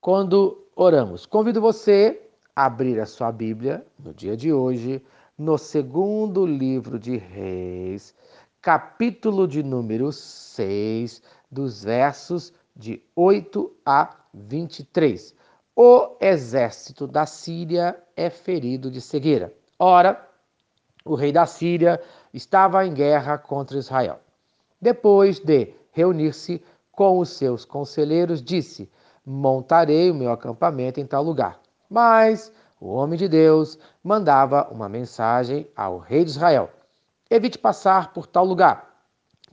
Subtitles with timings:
[0.00, 1.26] quando oramos.
[1.26, 2.20] Convido você
[2.56, 5.04] a abrir a sua Bíblia no dia de hoje,
[5.36, 8.14] no segundo livro de Reis,
[8.62, 15.34] capítulo de número 6, dos versos de 8 a 23.
[15.76, 19.52] O exército da Síria é ferido de cegueira.
[19.78, 20.28] Ora,
[21.04, 22.00] o rei da Síria
[22.32, 24.20] estava em guerra contra Israel.
[24.80, 26.62] Depois de reunir-se
[26.92, 28.90] com os seus conselheiros, disse:
[29.24, 31.60] Montarei o meu acampamento em tal lugar.
[31.88, 36.70] Mas o homem de Deus mandava uma mensagem ao rei de Israel:
[37.28, 39.04] Evite passar por tal lugar,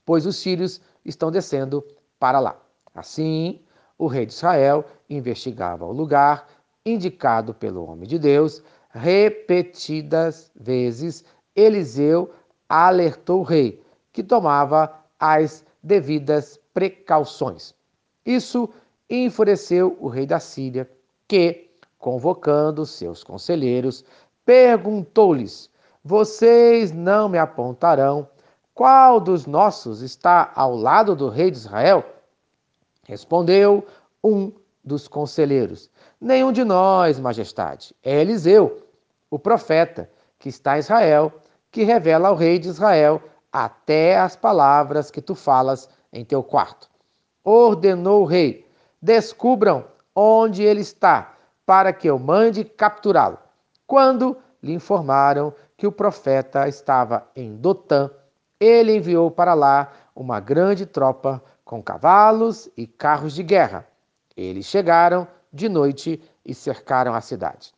[0.06, 1.84] pois os sírios estão descendo
[2.20, 2.58] para lá.
[2.94, 3.62] Assim,
[3.98, 6.48] o rei de Israel investigava o lugar
[6.86, 8.64] indicado pelo homem de Deus.
[8.90, 11.24] Repetidas vezes,
[11.56, 12.34] Eliseu
[12.68, 17.76] alertou o rei, que tomava as devidas precauções.
[18.26, 18.70] Isso
[19.10, 20.90] enfureceu o rei da Síria,
[21.28, 24.04] que, convocando seus conselheiros,
[24.46, 25.70] perguntou-lhes:
[26.04, 28.28] Vocês não me apontarão
[28.78, 32.06] qual dos nossos está ao lado do rei de Israel?
[33.08, 33.84] Respondeu
[34.24, 34.52] um
[34.84, 35.90] dos conselheiros:
[36.22, 37.96] Nenhum de nós, majestade.
[38.04, 38.86] É Eliseu,
[39.32, 41.34] o profeta, que está em Israel,
[41.72, 43.20] que revela ao rei de Israel
[43.52, 46.88] até as palavras que tu falas em teu quarto.
[47.44, 48.64] Ordenou o rei:
[49.02, 53.38] Descubram onde ele está, para que eu mande capturá-lo.
[53.86, 58.10] Quando lhe informaram que o profeta estava em Dotã,
[58.60, 63.88] ele enviou para lá uma grande tropa com cavalos e carros de guerra.
[64.36, 67.74] Eles chegaram de noite e cercaram a cidade.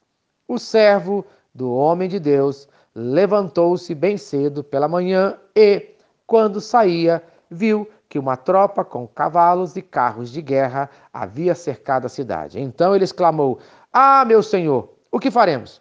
[0.48, 7.90] O servo do homem de Deus levantou-se bem cedo pela manhã e, quando saía, viu
[8.10, 12.60] que uma tropa com cavalos e carros de guerra havia cercado a cidade.
[12.60, 13.60] Então ele exclamou:
[13.94, 15.80] Ah, meu senhor, o que faremos?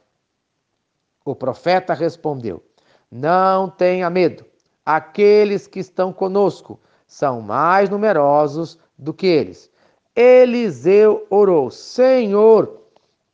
[1.25, 2.62] O profeta respondeu:
[3.11, 4.45] Não tenha medo.
[4.84, 9.71] Aqueles que estão conosco são mais numerosos do que eles.
[10.15, 12.83] Eliseu orou: Senhor,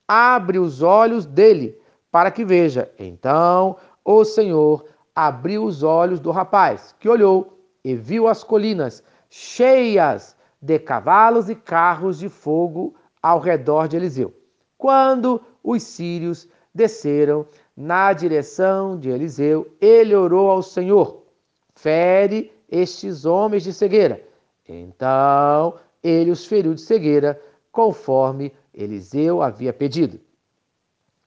[0.06, 1.76] abre os olhos dele
[2.12, 2.88] para que veja.
[2.97, 4.84] Então o Senhor
[5.15, 7.53] abriu os olhos do rapaz, que olhou
[7.84, 14.33] e viu as colinas cheias de cavalos e carros de fogo ao redor de Eliseu.
[14.78, 17.47] Quando os sírios desceram
[17.77, 21.25] na direção de Eliseu, ele orou ao Senhor:
[21.75, 24.27] Fere estes homens de cegueira.
[24.67, 27.41] Então ele os feriu de cegueira,
[27.71, 30.21] conforme Eliseu havia pedido.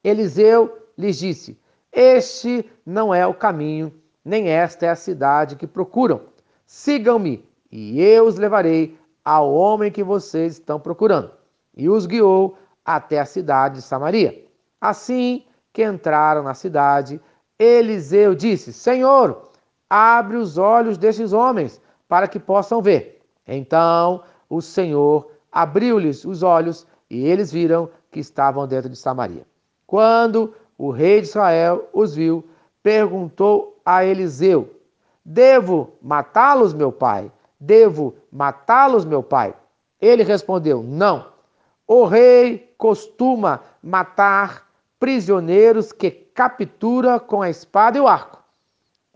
[0.03, 1.59] Eliseu lhes disse:
[1.91, 6.22] Este não é o caminho, nem esta é a cidade que procuram.
[6.67, 11.31] Sigam-me, e eu os levarei ao homem que vocês estão procurando.
[11.75, 14.45] E os guiou até a cidade de Samaria.
[14.79, 17.22] Assim que entraram na cidade,
[17.57, 19.50] Eliseu disse: Senhor,
[19.89, 23.22] abre os olhos destes homens, para que possam ver.
[23.47, 29.45] Então o Senhor abriu-lhes os olhos e eles viram que estavam dentro de Samaria.
[29.85, 32.44] Quando o rei de Israel os viu,
[32.84, 34.76] perguntou a Eliseu:
[35.29, 37.29] Devo matá-los, meu pai?
[37.59, 39.53] Devo matá-los, meu pai?
[39.99, 41.27] Ele respondeu: Não.
[41.85, 44.67] O rei costuma matar
[44.97, 48.37] prisioneiros que captura com a espada e o arco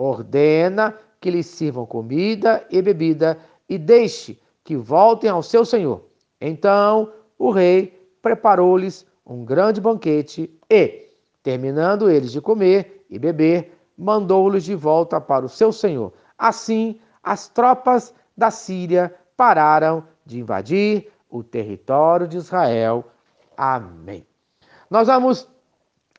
[0.02, 3.38] ordena que lhes sirvam comida e bebida
[3.70, 6.04] e deixe que voltem ao seu senhor.
[6.40, 11.10] Então o rei preparou-lhes um grande banquete e,
[11.44, 16.14] terminando eles de comer e beber, mandou-los de volta para o seu senhor.
[16.38, 23.06] Assim, as tropas da Síria pararam de invadir o território de Israel.
[23.56, 24.26] Amém.
[24.90, 25.48] Nós vamos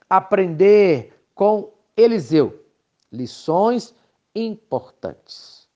[0.09, 2.59] aprender com Eliseu
[3.11, 3.95] lições
[4.35, 5.69] importantes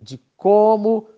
[0.00, 1.08] de como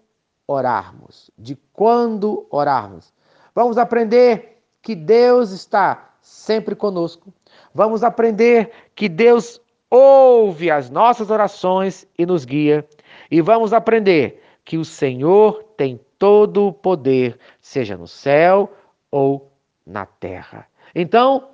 [0.47, 3.12] orarmos, de quando orarmos.
[3.55, 7.33] Vamos aprender que Deus está sempre conosco.
[7.75, 9.60] Vamos aprender que Deus
[9.91, 12.87] ouve as nossas orações e nos guia.
[13.31, 18.73] E vamos aprender que o Senhor tem todo o poder, seja no céu
[19.11, 19.53] ou
[19.87, 20.67] na terra.
[20.95, 21.49] Então,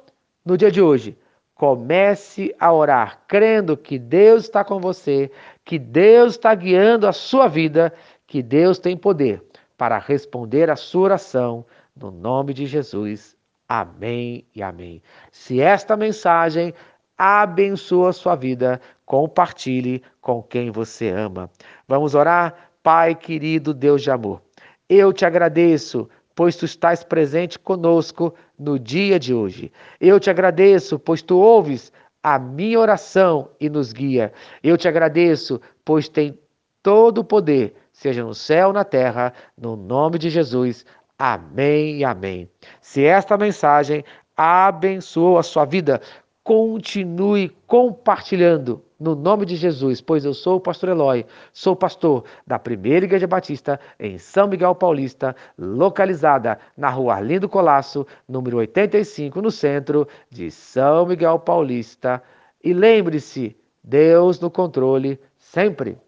[0.45, 1.17] no dia de hoje,
[1.55, 5.31] Comece a orar crendo que Deus está com você,
[5.65, 7.93] que Deus está guiando a sua vida,
[8.27, 9.41] que Deus tem poder
[9.79, 11.65] para responder a sua oração.
[11.97, 13.37] No nome de Jesus.
[13.69, 15.01] Amém e amém.
[15.31, 16.75] Se esta mensagem
[17.17, 21.51] abençoa a sua vida, compartilhe com quem você ama.
[21.87, 22.71] Vamos orar?
[22.83, 24.43] Pai querido Deus de amor,
[24.89, 29.73] eu te agradeço pois tu estás presente conosco no dia de hoje.
[30.01, 34.33] Eu te agradeço, pois tu ouves a minha oração e nos guia.
[34.63, 36.39] Eu te agradeço, pois tem
[36.83, 40.85] todo o poder, seja no céu ou na terra, no nome de Jesus.
[41.19, 42.51] Amém e amém.
[42.81, 44.05] Se esta mensagem
[44.37, 46.01] abençoou a sua vida,
[46.45, 52.59] continue compartilhando no nome de Jesus, pois eu sou o pastor Eloy, sou pastor da
[52.59, 59.51] Primeira Igreja Batista em São Miguel Paulista, localizada na rua Arlindo Colasso, número 85, no
[59.51, 62.23] centro de São Miguel Paulista.
[62.63, 65.99] E lembre-se, Deus no controle sempre.